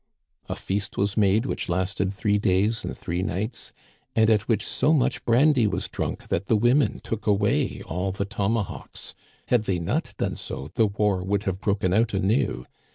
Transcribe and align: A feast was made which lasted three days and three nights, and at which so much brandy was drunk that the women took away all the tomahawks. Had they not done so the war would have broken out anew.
A 0.49 0.55
feast 0.55 0.97
was 0.97 1.15
made 1.15 1.45
which 1.45 1.69
lasted 1.69 2.11
three 2.11 2.39
days 2.39 2.83
and 2.83 2.97
three 2.97 3.21
nights, 3.21 3.71
and 4.15 4.31
at 4.31 4.47
which 4.47 4.65
so 4.65 4.93
much 4.93 5.23
brandy 5.25 5.67
was 5.67 5.87
drunk 5.87 6.29
that 6.29 6.47
the 6.47 6.55
women 6.55 7.01
took 7.03 7.27
away 7.27 7.83
all 7.85 8.11
the 8.11 8.25
tomahawks. 8.25 9.13
Had 9.49 9.65
they 9.65 9.77
not 9.77 10.15
done 10.17 10.37
so 10.37 10.71
the 10.73 10.87
war 10.87 11.23
would 11.23 11.43
have 11.43 11.61
broken 11.61 11.93
out 11.93 12.15
anew. 12.15 12.65